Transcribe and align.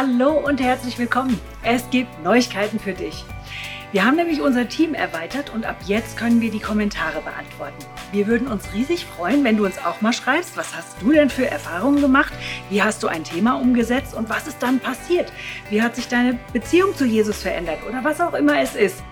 Hallo 0.00 0.30
und 0.30 0.60
herzlich 0.60 0.96
willkommen. 0.96 1.40
Es 1.64 1.90
gibt 1.90 2.22
Neuigkeiten 2.22 2.78
für 2.78 2.92
dich. 2.92 3.24
Wir 3.90 4.04
haben 4.04 4.14
nämlich 4.14 4.40
unser 4.40 4.68
Team 4.68 4.94
erweitert 4.94 5.52
und 5.52 5.66
ab 5.66 5.74
jetzt 5.86 6.16
können 6.16 6.40
wir 6.40 6.52
die 6.52 6.60
Kommentare 6.60 7.20
beantworten. 7.20 7.84
Wir 8.12 8.28
würden 8.28 8.46
uns 8.46 8.72
riesig 8.72 9.06
freuen, 9.06 9.42
wenn 9.42 9.56
du 9.56 9.64
uns 9.64 9.84
auch 9.84 10.00
mal 10.00 10.12
schreibst, 10.12 10.56
was 10.56 10.76
hast 10.76 11.02
du 11.02 11.10
denn 11.10 11.30
für 11.30 11.50
Erfahrungen 11.50 12.00
gemacht? 12.00 12.32
Wie 12.70 12.80
hast 12.80 13.02
du 13.02 13.08
ein 13.08 13.24
Thema 13.24 13.60
umgesetzt 13.60 14.14
und 14.14 14.30
was 14.30 14.46
ist 14.46 14.62
dann 14.62 14.78
passiert? 14.78 15.32
Wie 15.68 15.82
hat 15.82 15.96
sich 15.96 16.06
deine 16.06 16.38
Beziehung 16.52 16.94
zu 16.94 17.04
Jesus 17.04 17.42
verändert 17.42 17.80
oder 17.88 18.04
was 18.04 18.20
auch 18.20 18.34
immer 18.34 18.60
es 18.60 18.76
ist? 18.76 19.02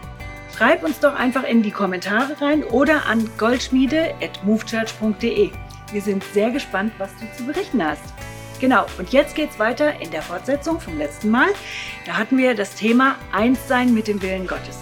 Schreib 0.57 0.85
uns 0.85 1.01
doch 1.01 1.17
einfach 1.17 1.43
in 1.43 1.65
die 1.65 1.73
Kommentare 1.73 2.41
rein 2.41 2.63
oder 2.63 3.07
an 3.07 3.29
goldschmiede.movechurch.de. 3.39 5.51
Wir 5.91 6.01
sind 6.01 6.23
sehr 6.33 6.53
gespannt, 6.53 6.93
was 6.99 7.11
du 7.17 7.27
zu 7.37 7.45
berichten 7.45 7.85
hast. 7.85 8.05
Genau, 8.59 8.87
und 8.99 9.13
jetzt 9.13 9.35
geht's 9.35 9.59
weiter 9.59 10.01
in 10.01 10.11
der 10.11 10.23
Fortsetzung 10.23 10.81
vom 10.81 10.97
letzten 10.97 11.31
Mal. 11.31 11.49
Da 12.07 12.17
hatten 12.17 12.39
wir 12.39 12.55
das 12.55 12.75
Thema 12.75 13.17
Einssein 13.31 13.93
mit 13.93 14.09
dem 14.09 14.23
Willen 14.23 14.47
Gottes. 14.47 14.79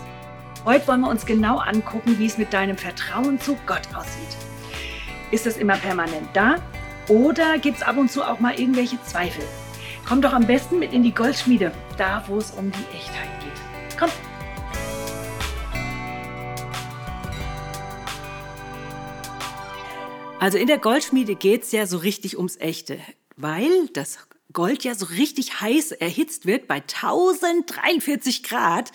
Heute 0.65 0.87
wollen 0.87 1.01
wir 1.01 1.11
uns 1.11 1.27
genau 1.27 1.59
angucken, 1.59 2.19
wie 2.19 2.27
es 2.27 2.39
mit 2.39 2.53
deinem 2.53 2.79
Vertrauen 2.79 3.41
zu 3.41 3.57
Gott 3.67 3.83
aussieht. 3.95 4.37
Ist 5.33 5.47
das 5.47 5.57
immer 5.57 5.77
permanent 5.77 6.29
da 6.35 6.57
oder 7.09 7.59
gibt 7.59 7.79
es 7.79 7.83
ab 7.83 7.97
und 7.97 8.11
zu 8.11 8.23
auch 8.23 8.39
mal 8.39 8.59
irgendwelche 8.59 9.03
Zweifel? 9.03 9.45
Komm 10.07 10.23
doch 10.23 10.33
am 10.33 10.47
besten 10.47 10.79
mit 10.79 10.93
in 10.93 11.03
die 11.03 11.15
Goldschmiede, 11.15 11.73
da 11.99 12.23
wo 12.29 12.39
es 12.39 12.53
um 12.53 12.71
die 12.71 12.97
Echtheit 12.97 13.29
geht. 13.41 13.99
Komm! 13.99 14.11
Also 20.39 20.59
in 20.59 20.67
der 20.67 20.79
Goldschmiede 20.79 21.35
geht 21.35 21.63
es 21.63 21.73
ja 21.73 21.87
so 21.87 21.99
richtig 21.99 22.37
ums 22.37 22.57
Echte 22.59 22.99
weil 23.37 23.89
das 23.89 24.19
Gold 24.53 24.85
ja 24.85 24.95
so 24.95 25.07
richtig 25.07 25.61
heiß 25.61 25.93
erhitzt 25.93 26.47
wird 26.47 26.69
bei 26.69 26.77
1043 26.77 28.43
Grad, 28.45 28.93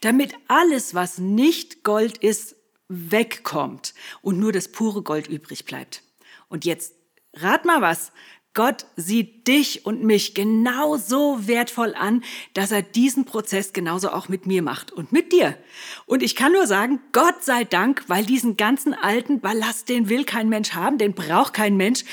damit 0.00 0.34
alles, 0.48 0.94
was 0.94 1.18
nicht 1.18 1.84
Gold 1.84 2.18
ist, 2.18 2.56
wegkommt 2.88 3.94
und 4.22 4.38
nur 4.38 4.52
das 4.52 4.68
pure 4.68 5.02
Gold 5.02 5.28
übrig 5.28 5.64
bleibt. 5.64 6.02
Und 6.48 6.64
jetzt 6.64 6.94
rat 7.34 7.64
mal 7.64 7.80
was. 7.80 8.12
Gott 8.54 8.84
sieht 8.96 9.48
dich 9.48 9.86
und 9.86 10.04
mich 10.04 10.34
genauso 10.34 11.46
wertvoll 11.48 11.94
an, 11.94 12.22
dass 12.52 12.70
er 12.70 12.82
diesen 12.82 13.24
Prozess 13.24 13.72
genauso 13.72 14.10
auch 14.10 14.28
mit 14.28 14.44
mir 14.44 14.60
macht 14.60 14.92
und 14.92 15.10
mit 15.10 15.32
dir. 15.32 15.56
Und 16.04 16.22
ich 16.22 16.36
kann 16.36 16.52
nur 16.52 16.66
sagen, 16.66 17.00
Gott 17.12 17.42
sei 17.42 17.64
Dank, 17.64 18.04
weil 18.08 18.26
diesen 18.26 18.58
ganzen 18.58 18.92
alten 18.92 19.40
Ballast, 19.40 19.88
den 19.88 20.10
will 20.10 20.24
kein 20.24 20.50
Mensch 20.50 20.72
haben, 20.74 20.98
den 20.98 21.14
braucht 21.14 21.54
kein 21.54 21.78
Mensch. 21.78 22.04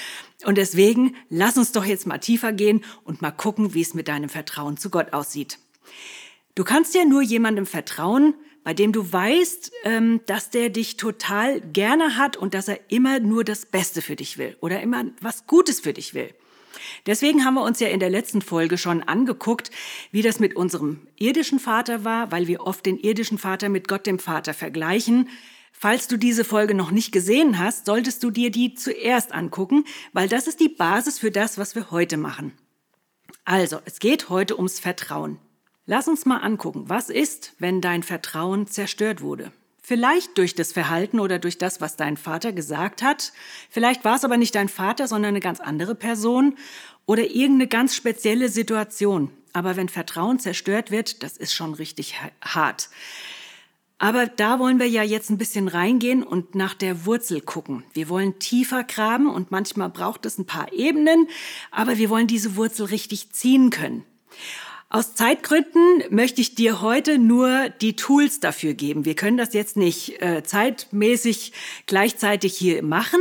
Und 0.46 0.58
deswegen 0.58 1.16
lass 1.30 1.58
uns 1.58 1.72
doch 1.72 1.86
jetzt 1.86 2.08
mal 2.08 2.18
tiefer 2.18 2.54
gehen 2.54 2.84
und 3.04 3.22
mal 3.22 3.32
gucken, 3.32 3.74
wie 3.74 3.82
es 3.82 3.94
mit 3.94 4.08
deinem 4.08 4.30
Vertrauen 4.30 4.78
zu 4.78 4.90
Gott 4.90 5.14
aussieht. 5.14 5.60
Du 6.56 6.64
kannst 6.64 6.96
ja 6.96 7.06
nur 7.06 7.22
jemandem 7.22 7.66
vertrauen, 7.66 8.34
bei 8.64 8.74
dem 8.74 8.92
du 8.92 9.12
weißt, 9.12 9.72
ähm, 9.84 10.22
dass 10.26 10.50
der 10.50 10.70
dich 10.70 10.98
total 10.98 11.62
gerne 11.62 12.18
hat 12.18 12.38
und 12.38 12.54
dass 12.54 12.68
er 12.68 12.80
immer 12.90 13.20
nur 13.20 13.44
das 13.44 13.66
Beste 13.66 14.02
für 14.02 14.16
dich 14.16 14.38
will 14.38 14.58
oder 14.62 14.82
immer 14.82 15.06
was 15.22 15.48
Gutes 15.48 15.80
für 15.80 15.94
dich 15.94 16.14
will. 16.14 16.34
Deswegen 17.06 17.46
haben 17.46 17.56
wir 17.56 17.64
uns 17.64 17.80
ja 17.80 17.88
in 17.88 18.00
der 18.00 18.10
letzten 18.10 18.42
Folge 18.42 18.78
schon 18.78 19.02
angeguckt, 19.02 19.72
wie 20.12 20.22
das 20.22 20.40
mit 20.40 20.56
unserem 20.56 21.08
irdischen 21.18 21.60
Vater 21.60 22.04
war, 22.04 22.32
weil 22.32 22.48
wir 22.48 22.62
oft 22.62 22.86
den 22.86 22.98
irdischen 22.98 23.38
Vater 23.38 23.70
mit 23.70 23.88
Gott 23.88 24.06
dem 24.06 24.20
Vater 24.20 24.54
vergleichen. 24.54 25.30
Falls 25.82 26.10
du 26.10 26.18
diese 26.18 26.44
Folge 26.44 26.74
noch 26.74 26.92
nicht 26.92 27.14
gesehen 27.14 27.58
hast, 27.58 27.86
solltest 27.86 28.22
du 28.22 28.32
dir 28.32 28.52
die 28.52 28.74
zuerst 28.74 29.32
angucken, 29.32 29.86
weil 30.12 30.28
das 30.28 30.46
ist 30.46 30.60
die 30.60 30.68
Basis 30.68 31.20
für 31.20 31.32
das, 31.32 31.58
was 31.58 31.74
wir 31.74 31.90
heute 31.90 32.18
machen. 32.18 32.52
Also, 33.46 33.80
es 33.86 34.00
geht 34.00 34.28
heute 34.28 34.58
ums 34.58 34.82
Vertrauen. 34.82 35.40
Lass 35.86 36.10
uns 36.10 36.26
mal 36.26 36.40
angucken, 36.40 36.90
was 36.90 37.10
ist, 37.10 37.54
wenn 37.60 37.80
dein 37.80 38.04
Vertrauen 38.04 38.68
zerstört 38.68 39.22
wurde? 39.22 39.54
Vielleicht 39.82 40.38
durch 40.38 40.54
das 40.54 40.74
Verhalten 40.74 41.18
oder 41.18 41.40
durch 41.40 41.58
das, 41.58 41.80
was 41.80 41.96
dein 41.96 42.18
Vater 42.18 42.52
gesagt 42.52 43.02
hat. 43.02 43.32
Vielleicht 43.70 44.04
war 44.04 44.18
es 44.18 44.26
aber 44.26 44.36
nicht 44.36 44.56
dein 44.56 44.68
Vater, 44.68 45.08
sondern 45.08 45.30
eine 45.30 45.40
ganz 45.40 45.62
andere 45.62 45.96
Person 45.96 46.58
oder 47.06 47.24
irgendeine 47.24 47.68
ganz 47.68 47.96
spezielle 47.96 48.50
Situation. 48.50 49.32
Aber 49.54 49.78
wenn 49.78 49.88
Vertrauen 49.88 50.40
zerstört 50.40 50.92
wird, 50.92 51.24
das 51.24 51.38
ist 51.38 51.54
schon 51.54 51.74
richtig 51.74 52.16
hart. 52.42 52.90
Aber 54.00 54.28
da 54.28 54.60
wollen 54.60 54.80
wir 54.80 54.88
ja 54.88 55.04
jetzt 55.04 55.30
ein 55.30 55.38
bisschen 55.38 55.68
reingehen 55.68 56.24
und 56.24 56.56
nach 56.56 56.74
der 56.74 57.06
Wurzel 57.06 57.42
gucken. 57.42 57.84
Wir 57.94 58.08
wollen 58.08 58.40
tiefer 58.40 58.86
graben 58.86 59.30
und 59.30 59.52
manchmal 59.52 59.90
braucht 59.90 60.26
es 60.26 60.38
ein 60.38 60.46
paar 60.46 60.72
Ebenen, 60.72 61.28
aber 61.70 61.98
wir 61.98 62.10
wollen 62.10 62.28
diese 62.28 62.56
Wurzel 62.56 62.86
richtig 62.86 63.32
ziehen 63.34 63.70
können. 63.70 64.06
Aus 64.92 65.14
Zeitgründen 65.14 66.02
möchte 66.10 66.42
ich 66.42 66.56
dir 66.56 66.82
heute 66.82 67.20
nur 67.20 67.70
die 67.70 67.96
Tools 67.96 68.40
dafür 68.40 68.74
geben. 68.74 69.06
Wir 69.06 69.14
können 69.14 69.38
das 69.38 69.54
jetzt 69.54 69.78
nicht 69.78 70.20
äh, 70.20 70.42
zeitmäßig 70.44 71.54
gleichzeitig 71.86 72.58
hier 72.58 72.82
machen. 72.82 73.20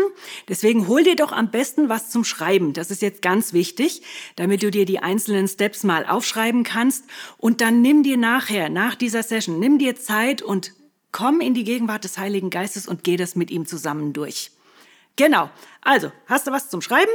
Deswegen 0.49 0.89
hol 0.89 1.03
dir 1.03 1.15
doch 1.15 1.31
am 1.31 1.51
besten 1.51 1.91
was 1.91 2.09
zum 2.09 2.25
Schreiben. 2.25 2.73
Das 2.73 2.91
ist 2.91 3.03
jetzt 3.03 3.21
ganz 3.21 3.53
wichtig, 3.53 4.01
damit 4.37 4.63
du 4.63 4.71
dir 4.71 4.87
die 4.87 5.01
einzelnen 5.01 5.47
Steps 5.47 5.85
mal 5.85 6.07
aufschreiben 6.07 6.65
kannst. 6.65 7.05
Und 7.37 7.61
dann 7.61 7.83
nimm 7.83 8.03
dir 8.03 8.17
nachher, 8.17 8.71
nach 8.71 8.95
dieser 8.95 9.23
Session, 9.23 9.59
nimm 9.59 9.79
dir 9.79 9.95
Zeit 9.95 10.41
und 10.41 10.73
komm 11.13 11.43
in 11.43 11.53
die 11.53 11.65
Gegenwart 11.65 12.03
des 12.03 12.17
Heiligen 12.17 12.49
Geistes 12.49 12.89
und 12.89 13.05
geh 13.05 13.19
das 13.19 13.37
mit 13.37 13.51
ihm 13.51 13.67
zusammen 13.67 14.15
durch. 14.15 14.53
Genau. 15.17 15.51
Also, 15.83 16.13
hast 16.29 16.47
du 16.47 16.51
was 16.51 16.71
zum 16.71 16.81
Schreiben? 16.81 17.13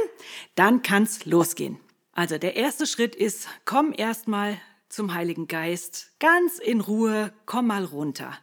Dann 0.54 0.82
kann's 0.82 1.24
losgehen. 1.24 1.80
Also 2.14 2.38
der 2.38 2.54
erste 2.54 2.86
Schritt 2.86 3.16
ist, 3.16 3.48
komm 3.64 3.92
erstmal 3.96 4.56
zum 4.88 5.14
Heiligen 5.14 5.48
Geist, 5.48 6.12
ganz 6.20 6.60
in 6.60 6.80
Ruhe, 6.80 7.32
komm 7.44 7.66
mal 7.66 7.84
runter. 7.84 8.38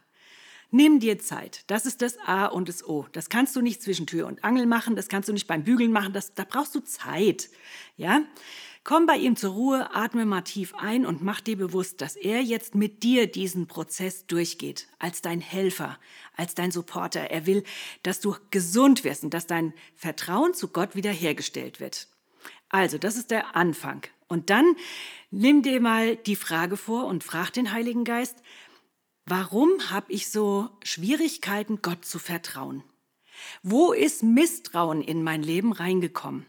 Nimm 0.70 1.00
dir 1.00 1.18
Zeit. 1.18 1.64
Das 1.68 1.86
ist 1.86 2.02
das 2.02 2.18
A 2.26 2.46
und 2.46 2.68
das 2.68 2.86
O. 2.86 3.06
Das 3.12 3.30
kannst 3.30 3.56
du 3.56 3.62
nicht 3.62 3.82
zwischen 3.82 4.06
Tür 4.06 4.26
und 4.26 4.44
Angel 4.44 4.66
machen, 4.66 4.94
das 4.94 5.08
kannst 5.08 5.30
du 5.30 5.32
nicht 5.32 5.46
beim 5.46 5.64
Bügeln 5.64 5.90
machen, 5.90 6.12
das, 6.12 6.34
da 6.34 6.44
brauchst 6.44 6.74
du 6.74 6.80
Zeit. 6.80 7.48
Ja? 7.96 8.22
Komm 8.84 9.06
bei 9.06 9.16
ihm 9.16 9.36
zur 9.36 9.52
Ruhe, 9.52 9.94
atme 9.94 10.26
mal 10.26 10.42
tief 10.42 10.74
ein 10.74 11.06
und 11.06 11.22
mach 11.22 11.40
dir 11.40 11.56
bewusst, 11.56 12.02
dass 12.02 12.16
er 12.16 12.42
jetzt 12.42 12.74
mit 12.74 13.02
dir 13.02 13.26
diesen 13.26 13.68
Prozess 13.68 14.26
durchgeht, 14.26 14.88
als 14.98 15.22
dein 15.22 15.40
Helfer, 15.40 15.98
als 16.36 16.54
dein 16.54 16.72
Supporter. 16.72 17.30
Er 17.30 17.46
will, 17.46 17.64
dass 18.02 18.20
du 18.20 18.34
gesund 18.50 19.04
wirst 19.04 19.24
und 19.24 19.32
dass 19.32 19.46
dein 19.46 19.72
Vertrauen 19.94 20.52
zu 20.52 20.68
Gott 20.68 20.94
wiederhergestellt 20.94 21.80
wird. 21.80 22.08
Also, 22.72 22.98
das 22.98 23.16
ist 23.16 23.30
der 23.30 23.54
Anfang. 23.54 24.02
Und 24.28 24.48
dann 24.50 24.76
nimm 25.30 25.62
dir 25.62 25.78
mal 25.80 26.16
die 26.16 26.36
Frage 26.36 26.76
vor 26.76 27.06
und 27.06 27.22
frag 27.22 27.50
den 27.50 27.70
Heiligen 27.70 28.04
Geist, 28.04 28.42
warum 29.26 29.90
habe 29.90 30.10
ich 30.10 30.30
so 30.30 30.70
Schwierigkeiten, 30.82 31.82
Gott 31.82 32.04
zu 32.06 32.18
vertrauen? 32.18 32.82
Wo 33.62 33.92
ist 33.92 34.22
Misstrauen 34.22 35.02
in 35.02 35.22
mein 35.22 35.42
Leben 35.42 35.72
reingekommen? 35.72 36.46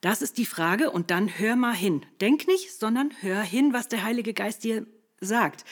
Das 0.00 0.20
ist 0.20 0.36
die 0.36 0.46
Frage 0.46 0.90
und 0.90 1.12
dann 1.12 1.38
hör 1.38 1.54
mal 1.54 1.76
hin. 1.76 2.04
Denk 2.20 2.48
nicht, 2.48 2.76
sondern 2.76 3.12
hör 3.20 3.40
hin, 3.40 3.72
was 3.72 3.86
der 3.86 4.02
Heilige 4.02 4.34
Geist 4.34 4.64
dir 4.64 4.84
sagt. 5.20 5.64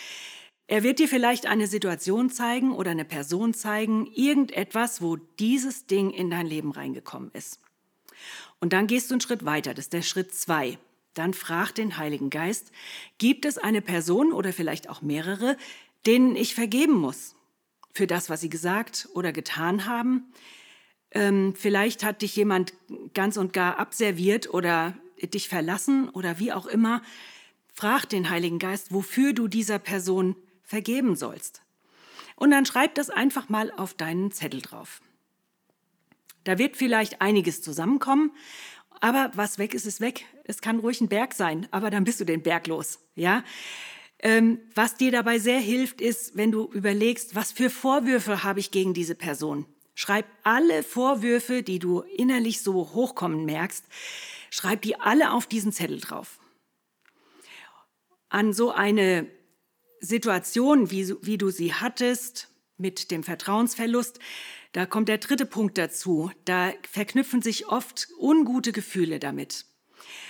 Er 0.69 0.85
wird 0.85 1.01
dir 1.01 1.09
vielleicht 1.09 1.47
eine 1.47 1.67
Situation 1.67 2.31
zeigen 2.31 2.73
oder 2.73 2.93
eine 2.93 3.05
Person 3.05 3.55
zeigen, 3.55 4.07
irgendetwas, 4.07 5.03
wo 5.03 5.17
dieses 5.17 5.87
Ding 5.87 6.11
in 6.11 6.31
dein 6.31 6.47
Leben 6.47 6.71
reingekommen 6.71 7.33
ist. 7.33 7.59
Und 8.61 8.73
dann 8.73 8.87
gehst 8.87 9.11
du 9.11 9.15
einen 9.15 9.21
Schritt 9.21 9.45
weiter, 9.45 9.75
das 9.75 9.87
ist 9.87 9.93
der 9.93 10.03
Schritt 10.03 10.35
zwei. 10.35 10.79
Dann 11.15 11.35
frag 11.35 11.73
den 11.73 11.97
Heiligen 11.97 12.31
Geist, 12.31 12.71
gibt 13.19 13.45
es 13.45 13.59
eine 13.59 13.83
Person 13.83 14.33
oder 14.33 14.53
vielleicht 14.53 14.89
auch 14.89 15.03
mehrere, 15.03 15.57
denen 16.07 16.37
ich 16.37 16.55
vergeben 16.55 16.95
muss 16.95 17.35
für 17.93 18.07
das, 18.07 18.31
was 18.31 18.41
sie 18.41 18.49
gesagt 18.49 19.09
oder 19.15 19.33
getan 19.33 19.87
haben? 19.87 20.33
Ähm, 21.11 21.55
vielleicht 21.57 22.05
hat 22.05 22.23
dich 22.23 22.37
jemand 22.37 22.73
ganz 23.15 23.37
und 23.37 23.53
gar 23.53 23.79
abserviert 23.79 24.55
oder 24.55 24.95
dich 25.23 25.49
verlassen 25.49 26.09
oder 26.09 26.39
wie 26.39 26.53
auch 26.53 26.67
immer. 26.67 27.03
Frag 27.73 28.07
den 28.07 28.31
Heiligen 28.31 28.59
Geist, 28.59 28.93
wofür 28.93 29.33
du 29.33 29.49
dieser 29.49 29.79
Person 29.79 30.37
vergeben 30.63 31.17
sollst. 31.17 31.63
Und 32.37 32.53
dann 32.53 32.65
schreib 32.65 32.95
das 32.95 33.11
einfach 33.11 33.49
mal 33.49 33.73
auf 33.73 33.95
deinen 33.95 34.31
Zettel 34.31 34.63
drauf. 34.63 35.01
Da 36.45 36.59
wird 36.59 36.77
vielleicht 36.77 37.21
einiges 37.21 37.63
zusammenkommen, 37.63 38.33
aber 39.01 39.31
was 39.35 39.59
weg 39.59 39.75
ist, 39.75 39.87
ist 39.87 40.01
weg. 40.01 40.25
Es 40.45 40.61
kann 40.61 40.81
ruhig 40.81 41.01
ein 41.01 41.09
Berg 41.09 41.35
sein, 41.35 41.67
aber 41.71 41.91
dann 41.91 42.05
bist 42.05 42.21
du 42.21 42.25
den 42.25 42.43
Berg 42.43 42.67
los, 42.67 42.99
ja? 43.15 43.45
Ähm, 44.23 44.61
was 44.75 44.97
dir 44.97 45.11
dabei 45.11 45.39
sehr 45.39 45.61
hilft, 45.61 46.03
ist, 46.03 46.37
wenn 46.37 46.53
du 46.53 46.71
überlegst, 46.73 47.35
was 47.35 47.53
für 47.53 47.71
Vorwürfe 47.71 48.45
habe 48.45 48.61
ich 48.61 48.71
gegen 48.71 48.93
diese 48.93 49.15
Person. 49.15 49.65
Schreib 49.95 50.27
alle 50.43 50.83
Vorwürfe, 50.83 51.63
die 51.63 51.79
du 51.79 52.01
innerlich 52.01 52.61
so 52.61 52.75
hochkommen 52.93 53.47
merkst, 53.47 53.85
schreib 54.51 54.83
die 54.83 55.01
alle 55.01 55.33
auf 55.33 55.47
diesen 55.47 55.73
Zettel 55.73 56.01
drauf. 56.01 56.39
An 58.29 58.53
so 58.53 58.71
eine 58.71 59.27
Situation, 60.01 60.91
wie, 60.91 61.15
wie 61.23 61.39
du 61.39 61.51
sie 61.51 61.73
hattest, 61.75 62.49
mit 62.77 63.11
dem 63.11 63.23
Vertrauensverlust, 63.23 64.19
da 64.73 64.87
kommt 64.87 65.09
der 65.09 65.19
dritte 65.19 65.47
Punkt 65.47 65.79
dazu. 65.79 66.31
Da 66.45 66.73
verknüpfen 66.91 67.43
sich 67.43 67.69
oft 67.69 68.09
ungute 68.19 68.73
Gefühle 68.73 69.19
damit. 69.19 69.67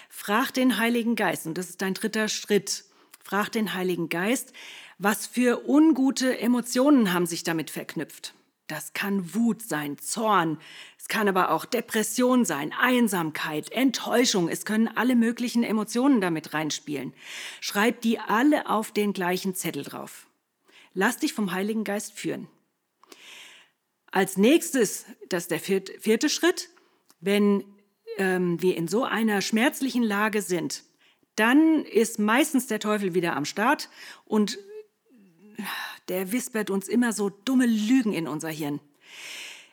frag 0.08 0.50
den 0.52 0.78
Heiligen 0.78 1.14
Geist, 1.14 1.46
und 1.46 1.56
das 1.56 1.70
ist 1.70 1.82
dein 1.82 1.94
dritter 1.94 2.28
Schritt, 2.28 2.84
frag 3.22 3.50
den 3.52 3.74
Heiligen 3.74 4.08
Geist, 4.08 4.52
was 4.98 5.26
für 5.26 5.68
ungute 5.68 6.38
Emotionen 6.38 7.12
haben 7.12 7.26
sich 7.26 7.44
damit 7.44 7.70
verknüpft. 7.70 8.34
Das 8.66 8.92
kann 8.92 9.34
Wut 9.34 9.62
sein, 9.62 9.98
Zorn, 9.98 10.58
es 10.98 11.08
kann 11.08 11.28
aber 11.28 11.50
auch 11.50 11.64
Depression 11.64 12.44
sein, 12.44 12.72
Einsamkeit, 12.78 13.72
Enttäuschung, 13.72 14.48
es 14.48 14.64
können 14.64 14.88
alle 14.88 15.16
möglichen 15.16 15.64
Emotionen 15.64 16.20
damit 16.20 16.54
reinspielen. 16.54 17.12
Schreib 17.60 18.00
die 18.00 18.18
alle 18.18 18.68
auf 18.68 18.92
den 18.92 19.12
gleichen 19.12 19.54
Zettel 19.54 19.82
drauf. 19.82 20.28
Lass 20.94 21.16
dich 21.16 21.32
vom 21.32 21.52
Heiligen 21.52 21.84
Geist 21.84 22.12
führen. 22.12 22.48
Als 24.10 24.36
nächstes, 24.36 25.06
das 25.28 25.44
ist 25.44 25.50
der 25.50 25.60
vierte, 25.60 26.28
Schritt, 26.28 26.68
wenn 27.20 27.64
ähm, 28.16 28.60
wir 28.60 28.76
in 28.76 28.88
so 28.88 29.04
einer 29.04 29.40
schmerzlichen 29.40 30.02
Lage 30.02 30.42
sind, 30.42 30.82
dann 31.36 31.84
ist 31.84 32.18
meistens 32.18 32.66
der 32.66 32.80
Teufel 32.80 33.14
wieder 33.14 33.36
am 33.36 33.44
Start 33.44 33.88
und 34.24 34.58
der 36.08 36.32
wispert 36.32 36.70
uns 36.70 36.88
immer 36.88 37.12
so 37.12 37.30
dumme 37.30 37.66
Lügen 37.66 38.12
in 38.12 38.26
unser 38.26 38.48
Hirn. 38.48 38.80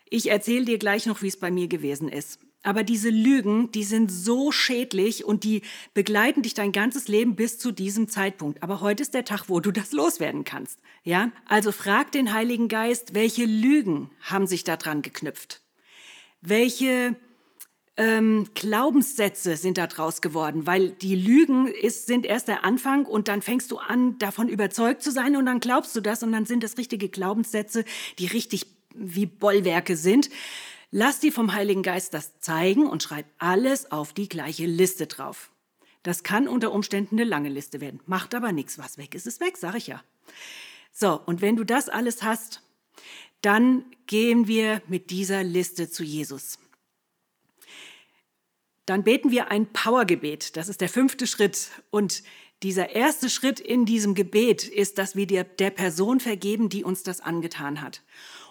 Ich 0.10 0.30
erzähle 0.30 0.66
dir 0.66 0.78
gleich 0.78 1.06
noch, 1.06 1.22
wie 1.22 1.28
es 1.28 1.38
bei 1.38 1.52
mir 1.52 1.68
gewesen 1.68 2.08
ist. 2.08 2.40
Aber 2.68 2.84
diese 2.84 3.10
Lügen, 3.10 3.72
die 3.72 3.86
sind 3.86 4.12
so 4.12 4.52
schädlich 4.52 5.24
und 5.24 5.46
die 5.46 5.62
begleiten 5.94 6.42
dich 6.42 6.54
dein 6.54 6.74
ganzes 6.74 7.08
Leben 7.08 7.38
bis 7.38 7.58
zu 7.58 7.72
diesem 7.72 8.10
Zeitpunkt. 8.10 8.62
Aber 8.62 8.82
heute 8.82 9.04
ist 9.04 9.14
der 9.14 9.24
Tag, 9.24 9.46
wo 9.48 9.62
du 9.62 9.72
das 9.72 9.94
loswerden 9.94 10.44
kannst. 10.44 10.78
Ja? 11.06 11.32
Also 11.46 11.72
frag 11.72 12.12
den 12.12 12.34
Heiligen 12.34 12.68
Geist, 12.68 13.14
welche 13.14 13.46
Lügen 13.46 14.10
haben 14.20 14.48
sich 14.48 14.66
daran 14.66 15.02
geknüpft? 15.02 15.62
Welche 16.42 17.16
ähm, 17.96 18.50
Glaubenssätze 18.54 19.56
sind 19.56 19.78
da 19.78 19.88
draus 19.88 20.20
geworden, 20.20 20.68
weil 20.68 20.90
die 20.90 21.16
Lügen 21.16 21.68
ist, 21.68 22.06
sind 22.06 22.26
erst 22.26 22.50
der 22.50 22.66
Anfang 22.66 23.06
und 23.06 23.30
dann 23.30 23.42
fängst 23.42 23.72
du 23.72 23.78
an, 23.78 24.20
davon 24.20 24.50
überzeugt 24.50 25.04
zu 25.04 25.12
sein 25.12 25.38
und 25.38 25.46
dann 25.46 25.62
glaubst 25.62 25.96
du 25.96 26.02
das 26.02 26.22
und 26.22 26.34
dann 26.34 26.46
sind 26.46 26.66
das 26.66 26.78
richtige 26.78 27.08
Glaubenssätze, 27.08 27.86
die 28.20 28.28
richtig 28.28 28.66
wie 28.94 29.26
Bollwerke 29.26 29.96
sind. 29.96 30.30
Lass 30.92 31.20
dir 31.20 31.34
vom 31.34 31.54
Heiligen 31.54 31.84
Geist 31.84 32.14
das 32.14 32.40
zeigen 32.40 32.88
und 32.88 33.04
schreib 33.04 33.26
alles 33.38 33.92
auf 33.92 34.14
die 34.14 34.30
gleiche 34.30 34.66
Liste 34.66 35.08
drauf. 35.08 35.52
Das 36.04 36.24
kann 36.24 36.48
unter 36.48 36.72
Umständen 36.72 37.16
eine 37.16 37.26
lange 37.26 37.50
Liste 37.50 37.82
werden. 37.82 38.00
Macht 38.06 38.34
aber 38.34 38.54
nichts. 38.54 38.78
Was 38.78 38.98
weg 38.98 39.14
ist, 39.14 39.28
ist 39.28 39.42
weg, 39.42 39.58
sag 39.58 39.76
ich 39.76 39.88
ja. 39.88 40.02
So, 40.94 41.20
und 41.26 41.42
wenn 41.42 41.58
du 41.58 41.66
das 41.66 41.90
alles 41.90 42.24
hast, 42.24 42.62
dann 43.42 43.86
gehen 44.06 44.48
wir 44.48 44.82
mit 44.88 45.10
dieser 45.10 45.44
Liste 45.44 45.90
zu 45.90 46.04
Jesus. 46.04 46.60
Dann 48.86 49.04
beten 49.04 49.32
wir 49.32 49.52
ein 49.52 49.68
Powergebet. 49.74 50.56
Das 50.56 50.70
ist 50.70 50.80
der 50.80 50.88
fünfte 50.88 51.28
Schritt. 51.28 51.72
Und 51.90 52.24
dieser 52.64 52.92
erste 52.96 53.30
Schritt 53.30 53.60
in 53.60 53.86
diesem 53.86 54.16
Gebet 54.16 54.66
ist, 54.66 54.98
dass 54.98 55.16
wir 55.18 55.28
der, 55.28 55.44
der 55.44 55.72
Person 55.72 56.22
vergeben, 56.22 56.70
die 56.70 56.86
uns 56.86 57.04
das 57.04 57.20
angetan 57.20 57.82
hat. 57.82 58.02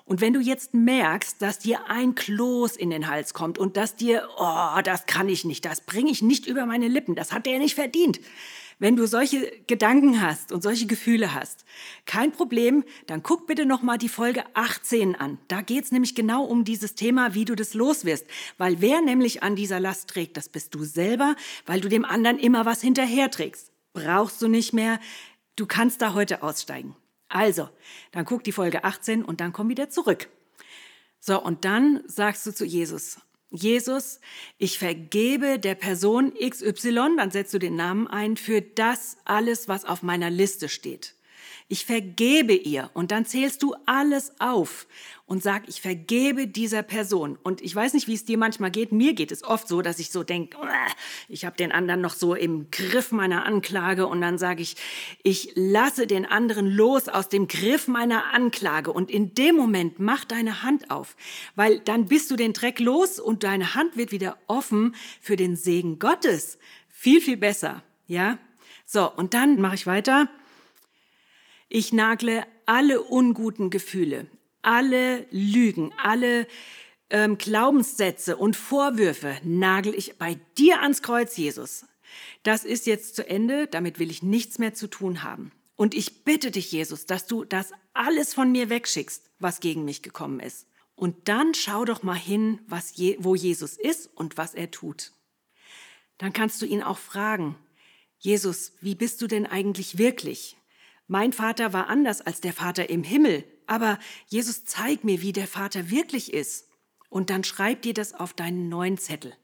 Und 0.07 0.21
wenn 0.21 0.33
du 0.33 0.41
jetzt 0.41 0.73
merkst, 0.73 1.43
dass 1.43 1.59
dir 1.59 1.91
ein 1.91 2.15
Kloß 2.15 2.77
in 2.77 2.91
den 2.91 3.09
Hals 3.09 3.35
kommt 3.35 3.59
und 3.59 3.77
dass 3.77 3.97
dir, 3.97 4.29
oh, 4.39 4.81
das 4.85 5.07
kann 5.07 5.29
ich 5.29 5.45
nicht, 5.45 5.65
das 5.65 5.81
bringe 5.81 6.13
ich 6.13 6.23
nicht 6.23 6.47
über 6.47 6.65
meine 6.65 6.87
Lippen, 6.87 7.17
das 7.17 7.33
hat 7.33 7.45
der 7.45 7.59
nicht 7.59 7.75
verdient. 7.75 8.21
Wenn 8.79 8.95
du 8.95 9.07
solche 9.07 9.51
Gedanken 9.67 10.21
hast 10.21 10.53
und 10.53 10.63
solche 10.63 10.87
Gefühle 10.87 11.35
hast, 11.35 11.65
kein 12.05 12.31
Problem, 12.31 12.85
dann 13.07 13.23
guck 13.23 13.49
bitte 13.49 13.67
nochmal 13.67 13.99
die 13.99 14.11
Folge 14.11 14.45
18 14.55 15.17
an. 15.17 15.39
Da 15.49 15.63
geht's 15.63 15.91
nämlich 15.93 16.15
genau 16.15 16.45
um 16.45 16.63
dieses 16.63 16.95
Thema, 16.95 17.35
wie 17.35 17.47
du 17.47 17.57
das 17.57 17.75
loswirst. 17.75 18.27
Weil 18.59 18.81
wer 18.81 19.01
nämlich 19.01 19.43
an 19.43 19.57
dieser 19.57 19.81
Last 19.81 20.11
trägt, 20.11 20.37
das 20.37 20.51
bist 20.51 20.75
du 20.75 20.85
selber, 20.85 21.35
weil 21.65 21.81
du 21.81 21.89
dem 21.89 22.05
anderen 22.05 22.39
immer 22.39 22.65
was 22.65 22.83
hinterherträgst. 22.83 23.73
Brauchst 23.93 24.41
du 24.43 24.47
nicht 24.47 24.73
mehr, 24.75 25.01
du 25.57 25.67
kannst 25.67 26.03
da 26.03 26.13
heute 26.13 26.43
aussteigen. 26.43 26.95
Also, 27.29 27.69
dann 28.13 28.25
guck 28.25 28.45
die 28.45 28.53
Folge 28.53 28.85
18 28.85 29.25
und 29.25 29.41
dann 29.41 29.53
komm 29.53 29.69
wieder 29.69 29.91
zurück. 29.91 30.29
So, 31.19 31.43
und 31.43 31.65
dann 31.65 32.03
sagst 32.07 32.47
du 32.47 32.53
zu 32.53 32.65
Jesus, 32.65 33.19
Jesus, 33.51 34.21
ich 34.59 34.79
vergebe 34.79 35.59
der 35.59 35.75
Person 35.75 36.35
XY, 36.35 37.17
dann 37.17 37.31
setzt 37.31 37.53
du 37.53 37.59
den 37.59 37.75
Namen 37.75 38.07
ein, 38.07 38.37
für 38.37 38.63
das 38.63 39.17
alles, 39.25 39.67
was 39.67 39.85
auf 39.85 40.03
meiner 40.03 40.31
Liste 40.31 40.69
steht. 40.69 41.16
Ich 41.69 41.85
vergebe 41.85 42.53
ihr 42.53 42.91
und 42.95 43.11
dann 43.11 43.25
zählst 43.25 43.63
du 43.63 43.75
alles 43.87 44.33
auf 44.41 44.87
und 45.27 45.43
sag, 45.43 45.69
ich 45.69 45.81
vergebe 45.81 46.47
dieser 46.47 46.85
Person. 46.85 47.37
Und 47.43 47.61
ich 47.61 47.75
weiß 47.75 47.95
nicht, 47.95 48.07
wie 48.07 48.15
es 48.15 48.25
dir 48.25 48.39
manchmal 48.39 48.71
geht. 48.71 48.93
Mir 48.93 49.13
geht 49.13 49.33
es 49.33 49.43
oft 49.43 49.67
so, 49.67 49.83
dass 49.83 49.99
ich 49.99 50.13
so 50.13 50.23
denke, 50.23 50.57
ich 51.29 51.45
habe 51.45 51.57
den 51.57 51.73
anderen 51.73 52.01
noch 52.01 52.15
so 52.15 52.37
im 52.37 52.71
Griff 52.71 53.11
meiner 53.11 53.45
Anklage 53.45 54.07
und 54.07 54.21
dann 54.21 54.39
sage 54.39 54.63
ich, 54.63 54.77
ich 55.25 55.51
lasse 55.57 56.07
den 56.07 56.27
anderen 56.27 56.71
los 56.71 57.09
aus 57.09 57.29
dem 57.29 57.49
Griff 57.49 57.89
meiner 57.89 58.33
Anklage. 58.33 58.93
Und 58.93 59.11
in 59.11 59.35
dem 59.35 59.57
Moment 59.57 59.99
mach 59.99 60.25
deine 60.25 60.63
Hand 60.63 60.93
auf, 60.93 61.17
weil 61.57 61.81
dann 61.81 62.07
bist 62.07 62.31
du 62.31 62.37
den 62.37 62.53
Dreck 62.53 62.79
los 62.79 63.19
und 63.19 63.43
deine 63.43 63.75
Hand 63.75 63.97
wird 63.97 64.13
wieder 64.13 64.39
offen 64.47 64.95
für 65.21 65.35
den 65.35 65.57
Segen 65.57 65.99
Gottes. 65.99 66.59
Viel, 66.89 67.21
viel 67.21 67.37
besser. 67.37 67.83
Ja? 68.07 68.39
So, 68.85 69.11
und 69.11 69.35
dann 69.35 69.61
mache 69.61 69.75
ich 69.75 69.89
weiter. 69.89 70.29
Ich 71.69 71.93
nagle 71.93 72.47
alle 72.65 73.03
unguten 73.03 73.71
Gefühle, 73.71 74.27
alle 74.63 75.27
Lügen, 75.31 75.93
alle 76.03 76.47
ähm, 77.11 77.39
Glaubenssätze 77.39 78.37
und 78.37 78.57
Vorwürfe 78.57 79.37
nagel 79.45 79.95
ich 79.95 80.17
bei 80.19 80.39
dir 80.59 80.83
ans 80.83 81.03
Kreuz, 81.03 81.37
Jesus. 81.37 81.85
Das 82.43 82.65
ist 82.65 82.87
jetzt 82.87 83.17
zu 83.17 83.29
Ende, 83.29 83.67
damit 83.67 83.99
will 83.99 84.11
ich 84.11 84.23
nichts 84.23 84.59
mehr 84.59 84.75
zu 84.75 84.87
tun 84.87 85.23
haben. 85.23 85.53
Und 85.77 85.95
ich 85.95 86.25
bitte 86.25 86.51
dich, 86.51 86.73
Jesus, 86.73 87.07
dass 87.07 87.27
du 87.27 87.45
das 87.45 87.73
alles 87.93 88.33
von 88.33 88.51
mir 88.51 88.71
wegschickst, 88.71 89.31
was 89.39 89.61
gegen 89.61 89.85
mich 89.85 90.03
gekommen 90.03 90.41
ist. 90.41 90.67
Und 90.95 91.29
dann 91.29 91.53
schau 91.53 91.85
doch 91.85 92.03
mal 92.03 92.15
hin, 92.15 92.61
was 92.67 92.97
je, 92.97 93.17
wo 93.21 93.35
Jesus 93.35 93.77
ist 93.77 94.09
und 94.15 94.39
was 94.39 94.55
er 94.55 94.71
tut. 94.71 95.13
Dann 96.17 96.33
kannst 96.33 96.63
du 96.63 96.67
ihn 96.67 96.83
auch 96.83 96.99
fragen, 96.99 97.57
Jesus, 98.19 98.73
wie 98.81 98.95
bist 98.95 99.21
du 99.21 99.27
denn 99.27 99.47
eigentlich 99.47 99.99
wirklich? 99.99 100.57
Mein 101.07 101.33
Vater 101.33 101.73
war 101.73 101.89
anders 101.89 102.21
als 102.21 102.41
der 102.41 102.53
Vater 102.53 102.91
im 102.91 103.05
Himmel, 103.05 103.45
aber 103.67 103.99
Jesus, 104.27 104.65
zeig 104.65 105.05
mir, 105.05 105.23
wie 105.23 105.33
der 105.33 105.47
Vater 105.47 105.91
wirklich 105.91 106.33
ist. 106.33 106.69
Und 107.09 107.31
dann 107.31 107.45
schreib 107.45 107.83
dir 107.83 107.95
das 107.95 108.15
auf 108.15 108.33
deinen 108.33 108.69
neuen 108.69 108.99
Zettel. 108.99 109.35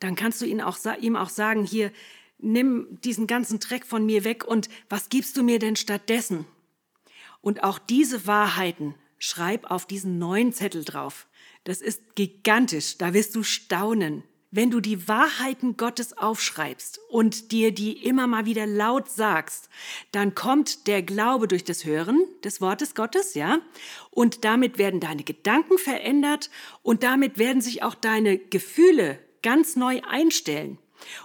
Dann 0.00 0.16
kannst 0.16 0.40
du 0.40 0.46
ihn 0.46 0.60
auch, 0.60 0.78
ihm 1.00 1.16
auch 1.16 1.28
sagen, 1.28 1.64
hier, 1.64 1.92
nimm 2.38 3.00
diesen 3.02 3.26
ganzen 3.26 3.58
Dreck 3.60 3.84
von 3.84 4.06
mir 4.06 4.24
weg 4.24 4.44
und 4.44 4.68
was 4.88 5.08
gibst 5.08 5.36
du 5.36 5.42
mir 5.42 5.58
denn 5.58 5.76
stattdessen? 5.76 6.46
Und 7.40 7.62
auch 7.62 7.78
diese 7.78 8.26
Wahrheiten 8.26 8.94
schreib 9.18 9.70
auf 9.70 9.86
diesen 9.86 10.18
neuen 10.18 10.52
Zettel 10.52 10.84
drauf. 10.84 11.26
Das 11.64 11.80
ist 11.80 12.14
gigantisch, 12.14 12.98
da 12.98 13.12
wirst 13.14 13.34
du 13.34 13.42
staunen. 13.42 14.22
Wenn 14.50 14.70
du 14.70 14.80
die 14.80 15.06
Wahrheiten 15.06 15.76
Gottes 15.76 16.16
aufschreibst 16.16 17.00
und 17.10 17.52
dir 17.52 17.70
die 17.70 17.92
immer 18.04 18.26
mal 18.26 18.46
wieder 18.46 18.66
laut 18.66 19.10
sagst, 19.10 19.68
dann 20.10 20.34
kommt 20.34 20.86
der 20.86 21.02
Glaube 21.02 21.48
durch 21.48 21.64
das 21.64 21.84
Hören 21.84 22.24
des 22.42 22.62
Wortes 22.62 22.94
Gottes, 22.94 23.34
ja? 23.34 23.60
Und 24.10 24.46
damit 24.46 24.78
werden 24.78 25.00
deine 25.00 25.22
Gedanken 25.22 25.76
verändert 25.76 26.48
und 26.82 27.02
damit 27.02 27.36
werden 27.36 27.60
sich 27.60 27.82
auch 27.82 27.94
deine 27.94 28.38
Gefühle 28.38 29.18
ganz 29.42 29.76
neu 29.76 30.00
einstellen. 30.08 30.78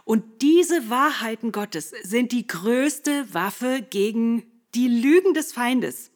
Und 0.04 0.42
diese 0.42 0.90
Wahrheiten 0.90 1.54
Gottes 1.54 1.94
sind 2.04 2.34
die 2.34 2.46
größte 2.46 3.34
Waffe 3.34 3.86
gegen 3.90 4.44
die 4.76 4.90
Lügen 4.90 5.34
des 5.34 5.54
Feindes. 5.54 6.12